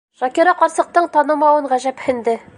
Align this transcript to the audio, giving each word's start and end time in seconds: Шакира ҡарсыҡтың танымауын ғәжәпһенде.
Шакира 0.19 0.53
ҡарсыҡтың 0.61 1.11
танымауын 1.19 1.71
ғәжәпһенде. 1.77 2.39